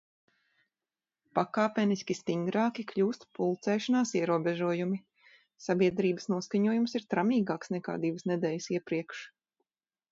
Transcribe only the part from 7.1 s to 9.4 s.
tramīgāks nekā divas nedēļas iepriekš.